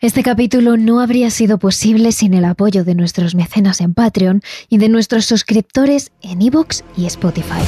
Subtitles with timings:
[0.00, 4.78] Este capítulo no habría sido posible sin el apoyo de nuestros mecenas en Patreon y
[4.78, 7.58] de nuestros suscriptores en Evox y Spotify.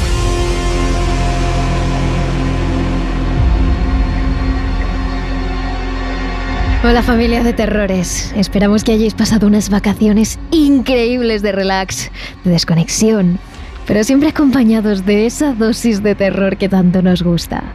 [6.85, 12.13] Hola familia de terrores, esperamos que hayáis pasado unas vacaciones increíbles de relax,
[12.45, 13.41] de desconexión,
[13.89, 17.75] pero siempre acompañados de esa dosis de terror que tanto nos gusta.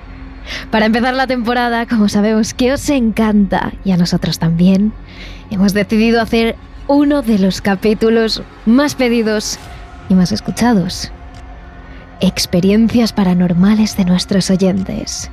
[0.71, 4.93] Para empezar la temporada, como sabemos que os encanta y a nosotros también,
[5.49, 6.55] hemos decidido hacer
[6.87, 9.57] uno de los capítulos más pedidos
[10.09, 11.11] y más escuchados.
[12.21, 15.29] Experiencias paranormales de nuestros oyentes.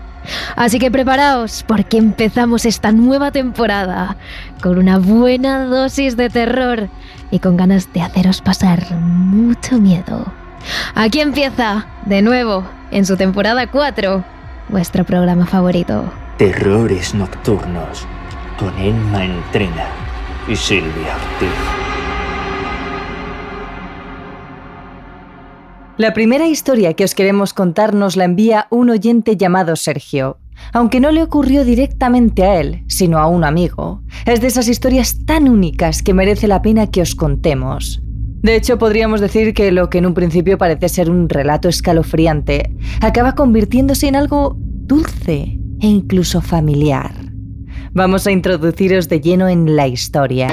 [0.57, 4.17] Así que preparaos porque empezamos esta nueva temporada
[4.63, 6.89] con una buena dosis de terror
[7.31, 10.33] y con ganas de haceros pasar mucho miedo.
[10.95, 14.25] Aquí empieza, de nuevo, en su temporada 4,
[14.69, 16.13] vuestro programa favorito.
[16.39, 18.07] Terrores Nocturnos,
[18.59, 19.87] con Emma Entrena
[20.49, 21.93] y Silvia Ortiz.
[25.99, 30.39] La primera historia que os queremos contar nos la envía un oyente llamado Sergio.
[30.73, 34.03] Aunque no le ocurrió directamente a él, sino a un amigo.
[34.27, 38.03] Es de esas historias tan únicas que merece la pena que os contemos.
[38.43, 42.75] De hecho, podríamos decir que lo que en un principio parece ser un relato escalofriante,
[43.01, 47.13] acaba convirtiéndose en algo dulce e incluso familiar.
[47.93, 50.49] Vamos a introduciros de lleno en la historia.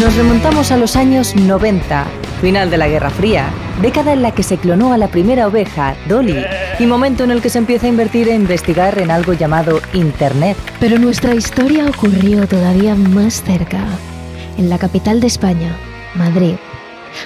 [0.00, 2.06] Nos remontamos a los años 90,
[2.42, 5.94] final de la Guerra Fría, década en la que se clonó a la primera oveja,
[6.08, 6.44] Dolly,
[6.80, 10.56] y momento en el que se empieza a invertir e investigar en algo llamado Internet.
[10.80, 13.86] Pero nuestra historia ocurrió todavía más cerca,
[14.58, 15.76] en la capital de España,
[16.16, 16.56] Madrid.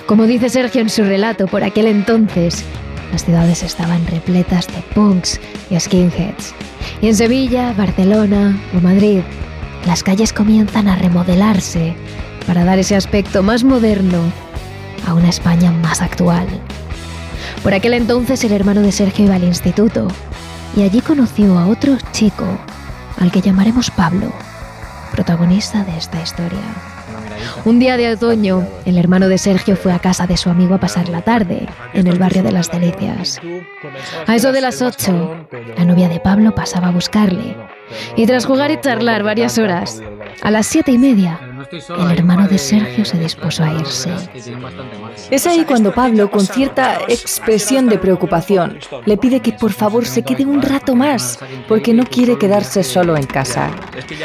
[0.05, 2.63] Como dice Sergio en su relato, por aquel entonces,
[3.11, 5.41] las ciudades estaban repletas de punks
[5.71, 6.55] y skinheads.
[7.01, 9.23] Y en Sevilla, Barcelona o Madrid,
[9.87, 11.97] las calles comienzan a remodelarse
[12.47, 14.21] para dar ese aspecto más moderno
[15.07, 16.47] a una España más actual.
[17.63, 20.09] Por aquel entonces el hermano de Sergio iba al instituto
[20.77, 22.47] y allí conoció a otro chico
[23.19, 24.33] al que llamaremos Pablo,
[25.13, 26.61] protagonista de esta historia.
[27.65, 30.81] Un día de otoño, el hermano de Sergio fue a casa de su amigo a
[30.81, 33.41] pasar la tarde, en el barrio de las Delicias.
[34.27, 37.57] A eso de las 8, la novia de Pablo pasaba a buscarle.
[38.17, 40.03] Y tras jugar y charlar varias horas,
[40.43, 41.41] a las siete y media,
[41.73, 44.11] el hermano de Sergio se dispuso a irse.
[45.31, 50.23] Es ahí cuando Pablo, con cierta expresión de preocupación, le pide que por favor se
[50.23, 51.39] quede un rato más,
[51.69, 53.71] porque no quiere quedarse solo en casa.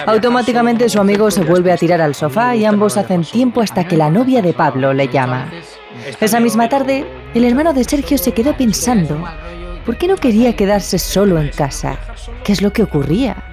[0.05, 3.97] Automáticamente su amigo se vuelve a tirar al sofá y ambos hacen tiempo hasta que
[3.97, 5.51] la novia de Pablo le llama.
[6.19, 9.23] Esa misma tarde, el hermano de Sergio se quedó pensando,
[9.85, 11.97] ¿por qué no quería quedarse solo en casa?
[12.43, 13.50] ¿Qué es lo que ocurría?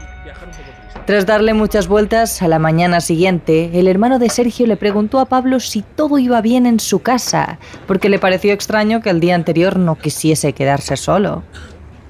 [1.09, 5.25] Tras darle muchas vueltas, a la mañana siguiente, el hermano de Sergio le preguntó a
[5.25, 9.35] Pablo si todo iba bien en su casa, porque le pareció extraño que el día
[9.35, 11.45] anterior no quisiese quedarse solo.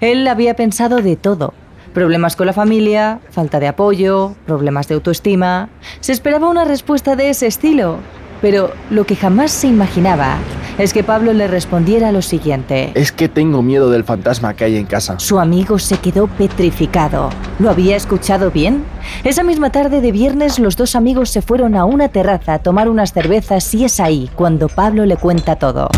[0.00, 1.54] Él había pensado de todo.
[1.94, 5.68] Problemas con la familia, falta de apoyo, problemas de autoestima.
[6.00, 7.98] Se esperaba una respuesta de ese estilo,
[8.42, 10.38] pero lo que jamás se imaginaba
[10.78, 12.92] es que Pablo le respondiera lo siguiente.
[12.94, 15.18] Es que tengo miedo del fantasma que hay en casa.
[15.18, 17.30] Su amigo se quedó petrificado.
[17.58, 18.84] ¿Lo había escuchado bien?
[19.24, 22.88] Esa misma tarde de viernes los dos amigos se fueron a una terraza a tomar
[22.88, 25.88] unas cervezas y es ahí cuando Pablo le cuenta todo.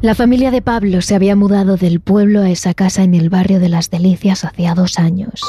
[0.00, 3.60] La familia de Pablo se había mudado del pueblo a esa casa en el barrio
[3.60, 5.42] de las Delicias hacía dos años.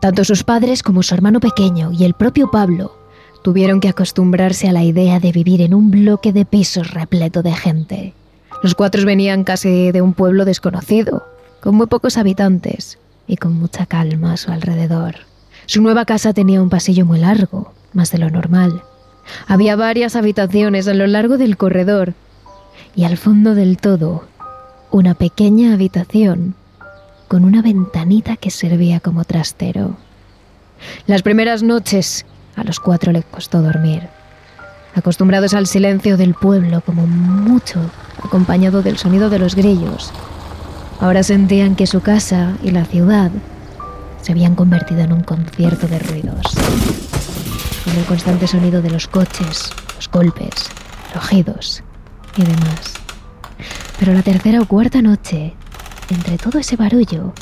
[0.00, 2.99] Tanto sus padres como su hermano pequeño y el propio Pablo
[3.42, 7.52] tuvieron que acostumbrarse a la idea de vivir en un bloque de pisos repleto de
[7.52, 8.14] gente.
[8.62, 11.26] Los cuatro venían casi de un pueblo desconocido,
[11.60, 15.16] con muy pocos habitantes y con mucha calma a su alrededor.
[15.66, 18.82] Su nueva casa tenía un pasillo muy largo, más de lo normal.
[19.46, 22.14] Había varias habitaciones a lo largo del corredor
[22.96, 24.24] y al fondo del todo
[24.90, 26.54] una pequeña habitación
[27.28, 29.96] con una ventanita que servía como trastero.
[31.06, 32.26] Las primeras noches
[32.60, 34.08] a los cuatro les costó dormir.
[34.94, 37.80] Acostumbrados al silencio del pueblo, como mucho,
[38.22, 40.12] acompañado del sonido de los grillos,
[41.00, 43.30] ahora sentían que su casa y la ciudad
[44.20, 46.42] se habían convertido en un concierto de ruidos,
[47.84, 50.70] con el constante sonido de los coches, los golpes,
[51.14, 51.82] rugidos
[52.36, 52.94] y demás.
[53.98, 55.54] Pero la tercera o cuarta noche,
[56.10, 57.32] entre todo ese barullo,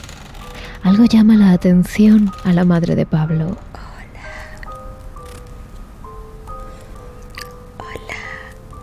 [0.84, 3.56] algo llama la atención a la madre de Pablo.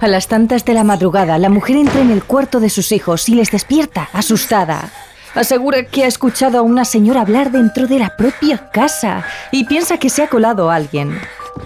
[0.06, 3.28] A las tantas de la madrugada, la mujer entra en el cuarto de sus hijos
[3.28, 4.92] y les despierta, asustada.
[5.34, 9.98] Asegura que ha escuchado a una señora hablar dentro de la propia casa y piensa
[9.98, 11.18] que se ha colado alguien.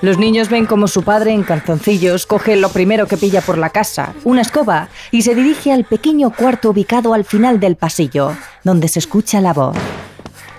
[0.01, 3.71] Los niños ven como su padre en canzoncillos coge lo primero que pilla por la
[3.71, 8.87] casa, una escoba, y se dirige al pequeño cuarto ubicado al final del pasillo, donde
[8.87, 9.75] se escucha la voz.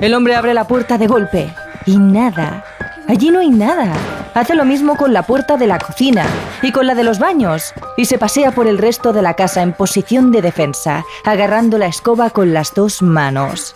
[0.01, 1.51] El hombre abre la puerta de golpe
[1.87, 2.63] y nada.
[3.09, 3.95] Allí no hay nada.
[4.35, 6.25] Hace lo mismo con la puerta de la cocina
[6.63, 9.63] y con la de los baños y se pasea por el resto de la casa
[9.63, 13.75] en posición de defensa, agarrando la escoba con las dos manos.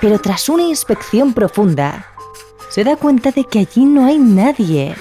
[0.00, 2.06] Pero tras una inspección profunda,
[2.68, 4.96] se da cuenta de que allí no hay nadie.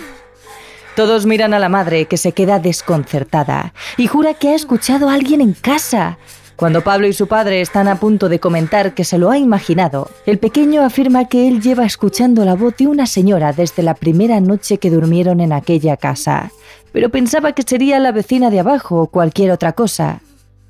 [0.95, 5.13] Todos miran a la madre que se queda desconcertada y jura que ha escuchado a
[5.13, 6.19] alguien en casa.
[6.55, 10.09] Cuando Pablo y su padre están a punto de comentar que se lo ha imaginado,
[10.25, 14.39] el pequeño afirma que él lleva escuchando la voz de una señora desde la primera
[14.39, 16.51] noche que durmieron en aquella casa,
[16.93, 20.21] pero pensaba que sería la vecina de abajo o cualquier otra cosa.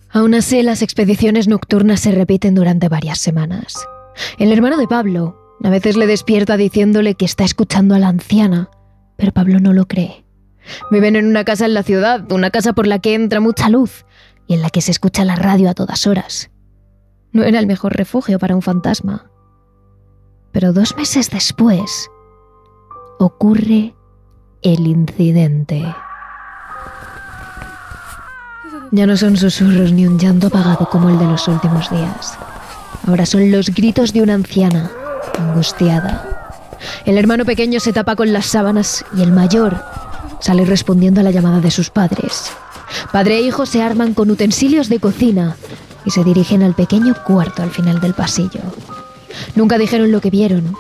[0.10, 3.88] Aún así, las expediciones nocturnas se repiten durante varias semanas.
[4.40, 8.72] El hermano de Pablo, a veces le despierta diciéndole que está escuchando a la anciana,
[9.18, 10.26] pero Pablo no lo cree.
[10.90, 14.04] Viven en una casa en la ciudad, una casa por la que entra mucha luz
[14.48, 16.52] y en la que se escucha la radio a todas horas.
[17.32, 19.30] No era el mejor refugio para un fantasma.
[20.52, 22.10] Pero dos meses después
[23.20, 23.94] ocurre
[24.62, 25.84] el incidente.
[28.92, 32.38] Ya no son susurros ni un llanto apagado como el de los últimos días.
[33.08, 34.90] Ahora son los gritos de una anciana
[35.38, 36.46] angustiada.
[37.06, 39.84] El hermano pequeño se tapa con las sábanas y el mayor
[40.40, 42.52] sale respondiendo a la llamada de sus padres.
[43.12, 45.56] Padre e hijo se arman con utensilios de cocina
[46.06, 48.62] y se dirigen al pequeño cuarto al final del pasillo.
[49.56, 50.76] Nunca dijeron lo que vieron,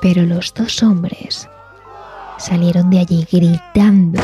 [0.00, 1.48] pero los dos hombres
[2.38, 4.20] salieron de allí gritando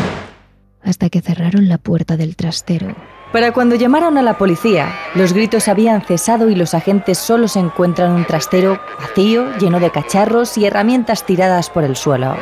[0.84, 2.94] hasta que cerraron la puerta del trastero.
[3.32, 7.60] Para cuando llamaron a la policía, los gritos habían cesado y los agentes solo se
[7.60, 12.36] encuentran un trastero vacío, lleno de cacharros y herramientas tiradas por el suelo.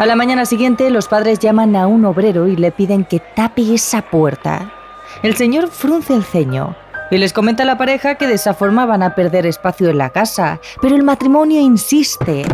[0.00, 3.74] A la mañana siguiente, los padres llaman a un obrero y le piden que tape
[3.74, 4.72] esa puerta.
[5.22, 6.74] El señor frunce el ceño
[7.10, 8.38] y les comenta a la pareja que de
[9.02, 12.46] a perder espacio en la casa, pero el matrimonio insiste.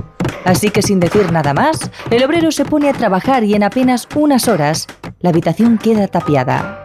[0.45, 4.09] Así que sin decir nada más, el obrero se pone a trabajar y en apenas
[4.17, 4.89] unas horas,
[5.21, 6.85] la habitación queda tapiada.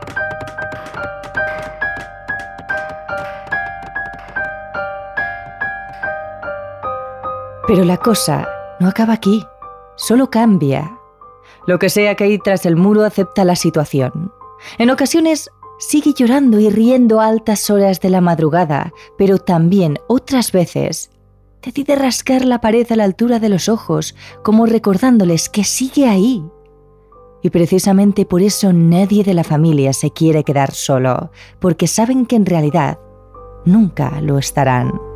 [7.65, 8.47] Pero la cosa
[8.79, 9.43] no acaba aquí,
[9.95, 10.97] solo cambia.
[11.67, 14.31] Lo que sea que hay tras el muro acepta la situación.
[14.77, 15.49] En ocasiones
[15.79, 21.11] sigue llorando y riendo a altas horas de la madrugada, pero también otras veces
[21.61, 26.43] decide rascar la pared a la altura de los ojos, como recordándoles que sigue ahí.
[27.43, 32.35] Y precisamente por eso nadie de la familia se quiere quedar solo, porque saben que
[32.35, 32.99] en realidad
[33.65, 35.10] nunca lo estarán.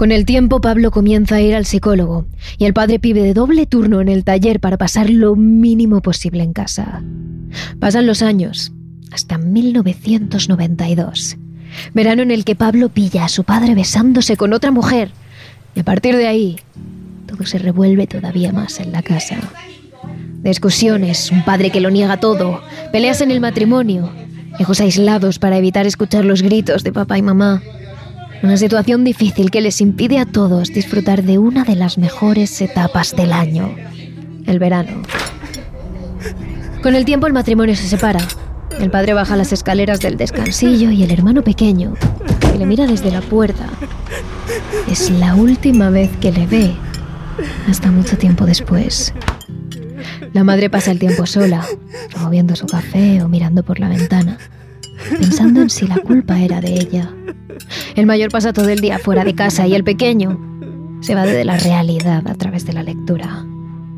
[0.00, 2.24] Con el tiempo Pablo comienza a ir al psicólogo
[2.56, 6.54] y el padre pide doble turno en el taller para pasar lo mínimo posible en
[6.54, 7.02] casa.
[7.78, 8.72] Pasan los años,
[9.12, 11.36] hasta 1992,
[11.92, 15.10] verano en el que Pablo pilla a su padre besándose con otra mujer
[15.74, 16.56] y a partir de ahí
[17.26, 19.36] todo se revuelve todavía más en la casa.
[20.42, 24.10] Discusiones, un padre que lo niega todo, peleas en el matrimonio,
[24.58, 27.60] hijos aislados para evitar escuchar los gritos de papá y mamá.
[28.42, 33.14] Una situación difícil que les impide a todos disfrutar de una de las mejores etapas
[33.14, 33.74] del año,
[34.46, 35.02] el verano.
[36.82, 38.26] Con el tiempo el matrimonio se separa.
[38.80, 41.94] El padre baja las escaleras del descansillo y el hermano pequeño,
[42.40, 43.66] que le mira desde la puerta,
[44.90, 46.72] es la última vez que le ve,
[47.68, 49.12] hasta mucho tiempo después.
[50.32, 51.66] La madre pasa el tiempo sola,
[52.18, 54.38] moviendo su café o mirando por la ventana,
[55.10, 57.12] pensando en si la culpa era de ella
[57.96, 60.38] el mayor pasa todo el día fuera de casa y el pequeño
[61.00, 63.44] se va de la realidad a través de la lectura.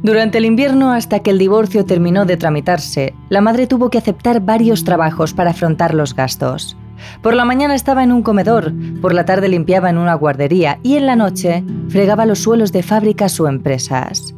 [0.03, 4.41] Durante el invierno, hasta que el divorcio terminó de tramitarse, la madre tuvo que aceptar
[4.41, 6.77] varios trabajos para afrontar los gastos.
[7.21, 10.95] Por la mañana estaba en un comedor, por la tarde limpiaba en una guardería y
[10.95, 14.35] en la noche fregaba los suelos de fábricas o empresas.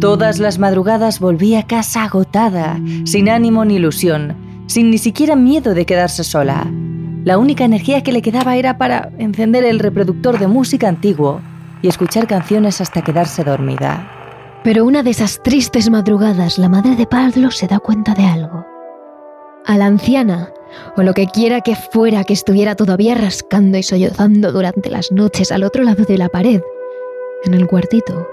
[0.00, 5.74] Todas las madrugadas volvía a casa agotada, sin ánimo ni ilusión, sin ni siquiera miedo
[5.74, 6.66] de quedarse sola.
[7.24, 11.40] La única energía que le quedaba era para encender el reproductor de música antiguo
[11.82, 14.10] y escuchar canciones hasta quedarse dormida.
[14.62, 18.66] Pero una de esas tristes madrugadas, la madre de Pablo se da cuenta de algo.
[19.66, 20.50] A la anciana
[20.96, 25.52] o lo que quiera que fuera que estuviera todavía rascando y sollozando durante las noches
[25.52, 26.60] al otro lado de la pared,
[27.44, 28.26] en el cuartito.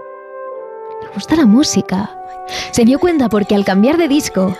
[1.01, 2.09] Le gusta la música.
[2.71, 4.55] Se dio cuenta porque al cambiar de disco,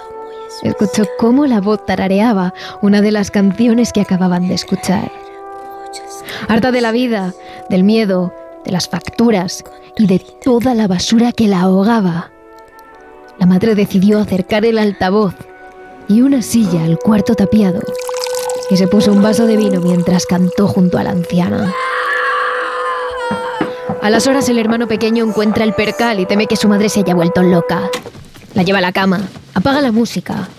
[0.64, 5.12] escuchó cómo la voz tarareaba una de las canciones que acababan de escuchar.
[6.48, 7.34] Harta de la vida,
[7.70, 8.34] del miedo,
[8.66, 9.64] de las facturas
[9.98, 12.32] y de toda la basura que la ahogaba,
[13.40, 15.34] la madre decidió acercar el altavoz
[16.08, 17.82] y una silla al cuarto tapiado
[18.70, 21.74] y se puso un vaso de vino mientras cantó junto a la anciana.
[24.02, 27.00] A las horas el hermano pequeño encuentra el percal y teme que su madre se
[27.02, 27.90] haya vuelto loca.
[28.54, 29.22] La lleva a la cama,
[29.54, 30.50] apaga la música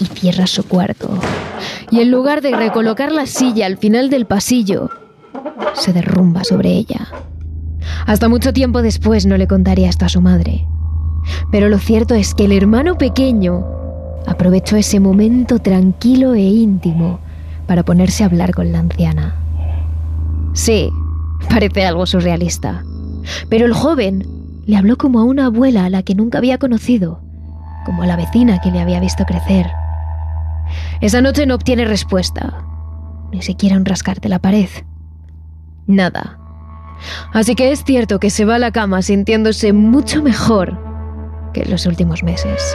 [0.00, 1.18] y cierra su cuarto.
[1.90, 4.90] Y en lugar de recolocar la silla al final del pasillo,
[5.74, 7.08] se derrumba sobre ella.
[8.06, 10.66] Hasta mucho tiempo después no le contaría esto a su madre.
[11.50, 13.64] Pero lo cierto es que el hermano pequeño
[14.26, 17.20] aprovechó ese momento tranquilo e íntimo
[17.66, 19.36] para ponerse a hablar con la anciana.
[20.52, 20.90] Sí,
[21.48, 22.84] parece algo surrealista.
[23.48, 24.26] Pero el joven
[24.66, 27.21] le habló como a una abuela a la que nunca había conocido,
[27.84, 29.70] como a la vecina que le había visto crecer.
[31.00, 32.64] Esa noche no obtiene respuesta,
[33.30, 34.68] ni siquiera un rascar de la pared.
[35.86, 36.38] Nada.
[37.32, 40.78] Así que es cierto que se va a la cama sintiéndose mucho mejor
[41.52, 42.74] que en los últimos meses.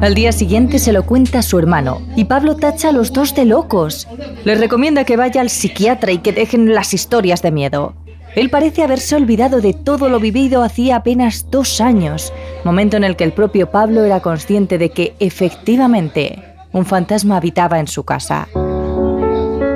[0.00, 3.34] Al día siguiente se lo cuenta a su hermano y Pablo tacha a los dos
[3.34, 4.08] de locos.
[4.44, 7.92] Les recomienda que vaya al psiquiatra y que dejen las historias de miedo.
[8.34, 12.32] Él parece haberse olvidado de todo lo vivido hacía apenas dos años,
[12.64, 16.42] momento en el que el propio Pablo era consciente de que efectivamente
[16.72, 18.48] un fantasma habitaba en su casa.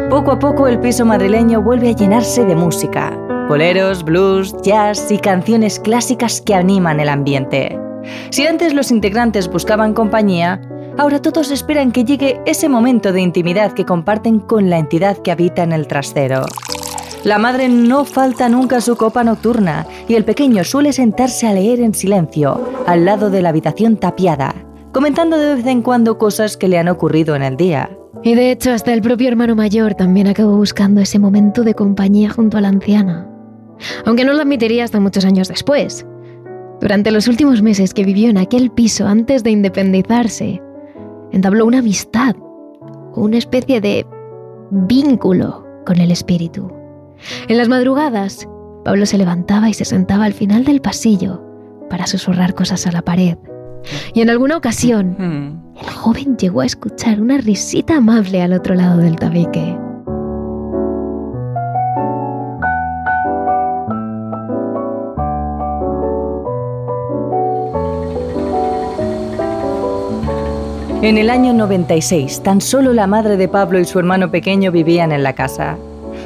[0.08, 3.10] Poco a poco el piso madrileño vuelve a llenarse de música,
[3.48, 7.78] boleros, blues, jazz y canciones clásicas que animan el ambiente.
[8.30, 10.60] Si antes los integrantes buscaban compañía,
[10.98, 15.30] ahora todos esperan que llegue ese momento de intimidad que comparten con la entidad que
[15.30, 16.46] habita en el trastero.
[17.24, 21.80] La madre no falta nunca su copa nocturna y el pequeño suele sentarse a leer
[21.80, 24.54] en silencio, al lado de la habitación tapiada,
[24.92, 27.88] comentando de vez en cuando cosas que le han ocurrido en el día.
[28.22, 32.28] Y de hecho hasta el propio hermano mayor también acabó buscando ese momento de compañía
[32.28, 33.26] junto a la anciana.
[34.04, 36.06] Aunque no lo admitiría hasta muchos años después.
[36.84, 40.60] Durante los últimos meses que vivió en aquel piso antes de independizarse,
[41.32, 42.36] entabló una amistad,
[43.16, 44.06] una especie de
[44.70, 46.70] vínculo con el espíritu.
[47.48, 48.46] En las madrugadas,
[48.84, 51.42] Pablo se levantaba y se sentaba al final del pasillo
[51.88, 53.38] para susurrar cosas a la pared.
[54.12, 55.78] Y en alguna ocasión, mm.
[55.80, 59.74] el joven llegó a escuchar una risita amable al otro lado del tabique.
[71.04, 75.12] En el año 96, tan solo la madre de Pablo y su hermano pequeño vivían
[75.12, 75.76] en la casa.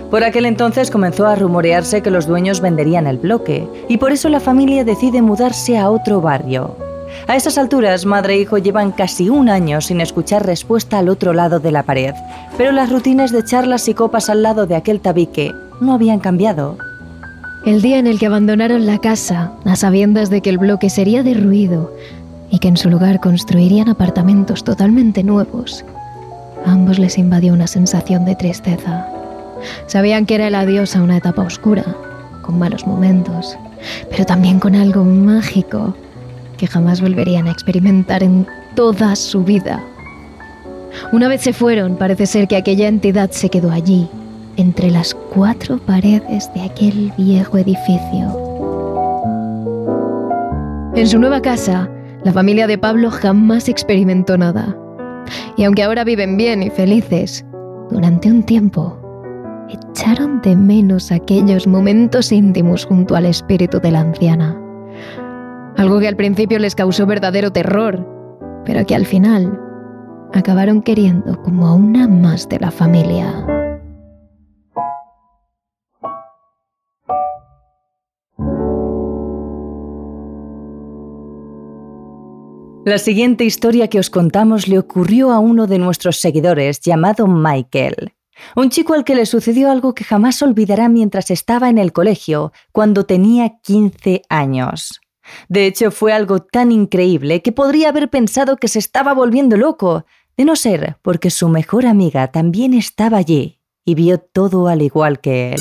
[0.08, 4.28] Por aquel entonces comenzó a rumorearse que los dueños venderían el bloque, y por eso
[4.28, 6.76] la familia decide mudarse a otro barrio.
[7.26, 11.32] A esas alturas, madre e hijo llevan casi un año sin escuchar respuesta al otro
[11.32, 12.14] lado de la pared,
[12.56, 16.78] pero las rutinas de charlas y copas al lado de aquel tabique no habían cambiado.
[17.66, 21.24] El día en el que abandonaron la casa, a sabiendas de que el bloque sería
[21.24, 21.90] derruido,
[22.50, 25.84] y que en su lugar construirían apartamentos totalmente nuevos.
[26.64, 29.06] A ambos les invadió una sensación de tristeza.
[29.86, 31.84] Sabían que era el adiós a una etapa oscura,
[32.42, 33.56] con malos momentos,
[34.10, 35.94] pero también con algo mágico
[36.56, 39.82] que jamás volverían a experimentar en toda su vida.
[41.12, 44.08] Una vez se fueron, parece ser que aquella entidad se quedó allí,
[44.56, 48.48] entre las cuatro paredes de aquel viejo edificio.
[50.94, 51.88] En su nueva casa,
[52.24, 54.76] la familia de Pablo jamás experimentó nada.
[55.56, 57.44] Y aunque ahora viven bien y felices,
[57.90, 58.98] durante un tiempo
[59.68, 64.58] echaron de menos aquellos momentos íntimos junto al espíritu de la anciana.
[65.76, 68.06] Algo que al principio les causó verdadero terror,
[68.64, 69.58] pero que al final
[70.32, 73.57] acabaron queriendo como a una más de la familia.
[82.88, 88.14] La siguiente historia que os contamos le ocurrió a uno de nuestros seguidores llamado Michael,
[88.56, 92.50] un chico al que le sucedió algo que jamás olvidará mientras estaba en el colegio,
[92.72, 95.02] cuando tenía 15 años.
[95.50, 100.06] De hecho, fue algo tan increíble que podría haber pensado que se estaba volviendo loco,
[100.38, 105.20] de no ser porque su mejor amiga también estaba allí y vio todo al igual
[105.20, 105.60] que él.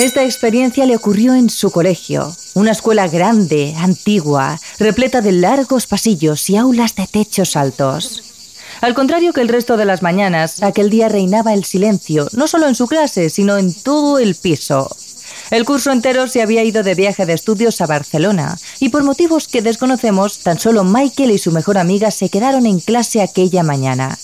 [0.00, 6.48] Esta experiencia le ocurrió en su colegio, una escuela grande, antigua, repleta de largos pasillos
[6.48, 8.22] y aulas de techos altos.
[8.80, 12.66] Al contrario que el resto de las mañanas, aquel día reinaba el silencio, no solo
[12.66, 14.88] en su clase, sino en todo el piso.
[15.50, 19.48] El curso entero se había ido de viaje de estudios a Barcelona y por motivos
[19.48, 24.18] que desconocemos, tan solo Michael y su mejor amiga se quedaron en clase aquella mañana.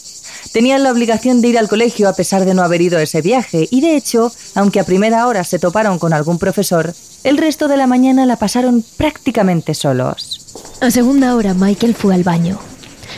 [0.56, 3.68] Tenían la obligación de ir al colegio a pesar de no haber ido ese viaje
[3.70, 6.94] y de hecho, aunque a primera hora se toparon con algún profesor,
[7.24, 10.56] el resto de la mañana la pasaron prácticamente solos.
[10.80, 12.58] A segunda hora Michael fue al baño.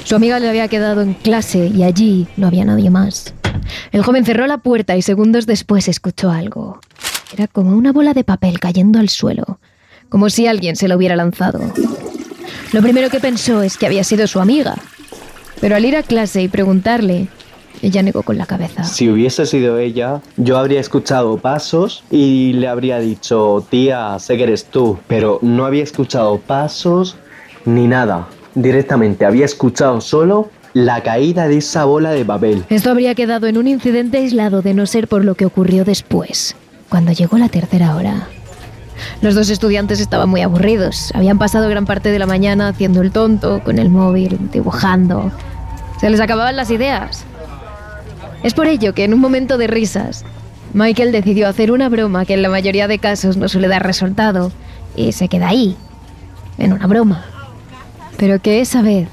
[0.02, 3.32] Su amiga le había quedado en clase y allí no había nadie más.
[3.92, 6.80] El joven cerró la puerta y segundos después escuchó algo.
[7.32, 9.60] Era como una bola de papel cayendo al suelo,
[10.08, 11.60] como si alguien se lo hubiera lanzado.
[12.72, 14.74] Lo primero que pensó es que había sido su amiga,
[15.60, 17.28] pero al ir a clase y preguntarle,
[17.82, 18.84] ella negó con la cabeza.
[18.84, 24.44] Si hubiese sido ella, yo habría escuchado pasos y le habría dicho, tía, sé que
[24.44, 27.16] eres tú, pero no había escuchado pasos
[27.64, 28.28] ni nada.
[28.54, 32.64] Directamente había escuchado solo la caída de esa bola de papel.
[32.68, 36.56] Esto habría quedado en un incidente aislado de no ser por lo que ocurrió después,
[36.88, 38.28] cuando llegó la tercera hora.
[39.20, 41.10] Los dos estudiantes estaban muy aburridos.
[41.14, 45.30] Habían pasado gran parte de la mañana haciendo el tonto, con el móvil, dibujando.
[46.00, 47.24] Se les acababan las ideas.
[48.42, 50.24] Es por ello que en un momento de risas,
[50.72, 54.52] Michael decidió hacer una broma que en la mayoría de casos no suele dar resultado
[54.94, 55.76] y se queda ahí,
[56.58, 57.24] en una broma.
[58.16, 59.08] Pero que esa vez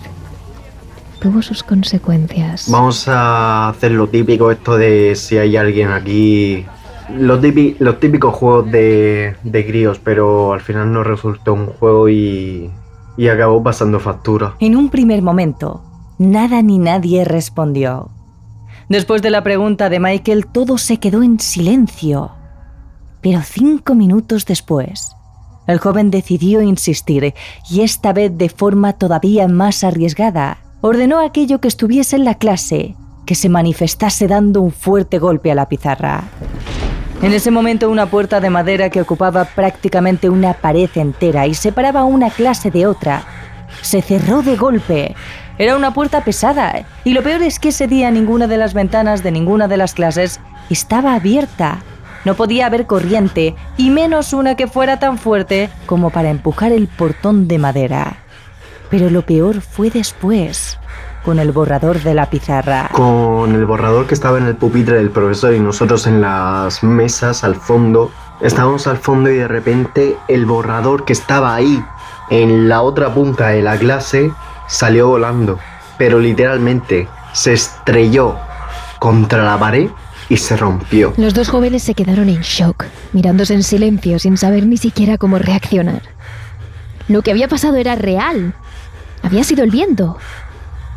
[1.20, 2.70] tuvo sus consecuencias.
[2.70, 6.66] Vamos a hacer lo típico esto de si hay alguien aquí
[7.10, 12.72] los, típicos juegos de, de críos, pero al final no resultó un juego y,
[13.18, 14.56] y acabó pasando factura.
[14.60, 15.84] En un primer momento,
[16.18, 18.10] nada ni nadie respondió.
[18.90, 22.32] Después de la pregunta de Michael, todo se quedó en silencio.
[23.22, 25.16] Pero cinco minutos después,
[25.66, 27.34] el joven decidió insistir,
[27.70, 32.36] y esta vez de forma todavía más arriesgada, ordenó a aquello que estuviese en la
[32.36, 36.26] clase que se manifestase dando un fuerte golpe a la pizarra.
[37.26, 42.04] En ese momento una puerta de madera que ocupaba prácticamente una pared entera y separaba
[42.04, 43.24] una clase de otra
[43.82, 45.16] se cerró de golpe.
[45.58, 49.24] Era una puerta pesada y lo peor es que ese día ninguna de las ventanas
[49.24, 51.80] de ninguna de las clases estaba abierta.
[52.26, 56.88] No podía haber corriente y menos una que fuera tan fuerte como para empujar el
[56.88, 58.18] portón de madera.
[58.92, 60.78] Pero lo peor fue después
[61.26, 62.90] con el borrador de la pizarra.
[62.92, 67.44] Con el borrador que estaba en el pupitre del profesor y nosotros en las mesas
[67.44, 68.12] al fondo.
[68.42, 71.84] Estábamos al fondo y de repente el borrador que estaba ahí
[72.30, 74.32] en la otra punta de la clase
[74.68, 75.58] salió volando.
[75.98, 78.36] Pero literalmente se estrelló
[79.00, 79.90] contra la pared
[80.30, 81.14] y se rompió.
[81.18, 85.40] Los dos jóvenes se quedaron en shock, mirándose en silencio sin saber ni siquiera cómo
[85.40, 86.04] reaccionar.
[87.08, 88.54] Lo que había pasado era real.
[89.24, 90.18] Había sido el viento.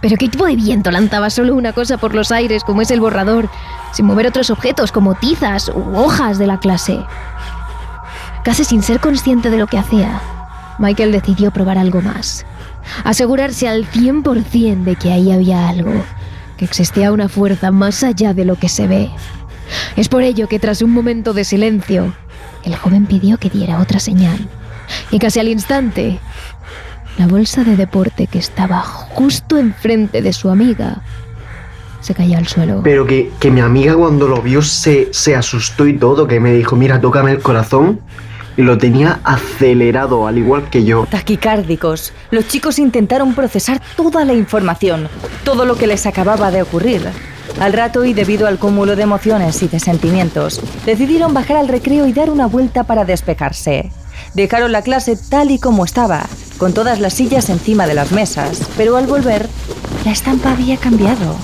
[0.01, 3.01] ¿Pero qué tipo de viento lanzaba solo una cosa por los aires como es el
[3.01, 3.51] borrador,
[3.93, 7.01] sin mover otros objetos como tizas u hojas de la clase?
[8.45, 10.21] Casi sin ser consciente de lo que hacía,
[10.79, 12.47] Michael decidió probar algo más.
[13.05, 15.93] Asegurarse al 100% de que ahí había algo,
[16.57, 19.11] que existía una fuerza más allá de lo que se ve.
[19.97, 22.15] Es por ello que tras un momento de silencio,
[22.65, 24.49] el joven pidió que diera otra señal.
[25.11, 26.19] Y casi al instante,
[27.19, 31.03] la bolsa de deporte que estaba justo enfrente de su amiga
[32.01, 32.81] se cayó al suelo.
[32.85, 36.77] Pero que, mi amiga cuando lo vio se, se asustó y todo, que me dijo,
[36.77, 38.01] mira, tócame el corazón.
[38.57, 41.07] Y lo tenía acelerado, al igual que yo.
[41.09, 42.13] Taquicárdicos.
[42.33, 45.09] Los chicos intentaron procesar toda la información,
[45.45, 47.09] todo lo que les acababa de ocurrir.
[47.61, 52.07] Al rato y debido al cúmulo de emociones y de sentimientos, decidieron bajar al recreo
[52.07, 53.93] y dar una vuelta para despejarse.
[54.35, 56.27] Dejaron la clase tal y como estaba,
[56.59, 59.49] con todas las sillas encima de las mesas, pero al volver,
[60.05, 61.37] la estampa había cambiado.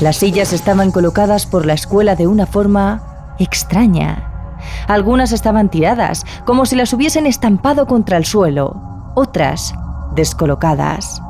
[0.00, 4.58] Las sillas estaban colocadas por la escuela de una forma extraña.
[4.88, 9.74] Algunas estaban tiradas, como si las hubiesen estampado contra el suelo, otras
[10.14, 11.22] descolocadas.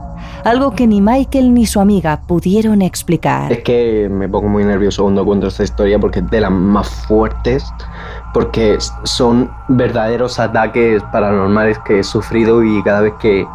[0.44, 3.53] Algo que ni Michael ni su amiga pudieron explicar.
[3.53, 6.88] Es que me pongo muy nervioso cuando cuento esta historia porque es de las más
[6.88, 7.64] fuertes
[8.33, 13.46] porque son verdaderos ataques paranormales que he sufrido y cada vez que,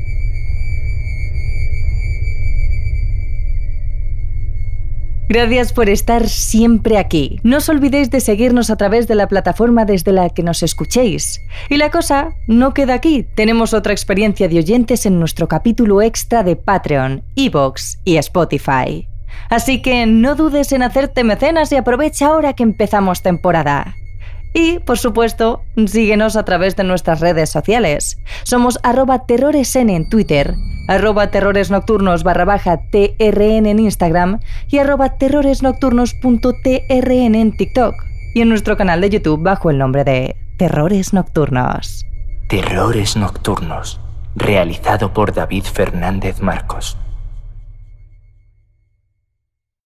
[5.29, 7.39] Gracias por estar siempre aquí.
[7.43, 11.43] No os olvidéis de seguirnos a través de la plataforma desde la que nos escuchéis.
[11.69, 13.27] Y la cosa no queda aquí.
[13.35, 19.07] Tenemos otra experiencia de oyentes en nuestro capítulo extra de Patreon, Evox y Spotify.
[19.51, 23.95] Así que no dudes en hacerte mecenas y aprovecha ahora que empezamos temporada.
[24.59, 28.19] Y, por supuesto, síguenos a través de nuestras redes sociales.
[28.43, 30.57] Somos arroba terroresn en Twitter,
[30.89, 37.95] arroba terroresnocturnos barra baja trn en Instagram y arroba terroresnocturnos.trn en TikTok.
[38.35, 42.05] Y en nuestro canal de YouTube bajo el nombre de Terrores Nocturnos.
[42.49, 44.01] Terrores Nocturnos,
[44.35, 46.99] realizado por David Fernández Marcos.